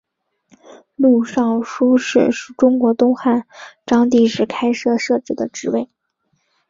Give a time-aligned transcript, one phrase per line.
[0.95, 3.45] 录尚书事是中国东汉
[3.85, 5.91] 章帝时开始设置的职位。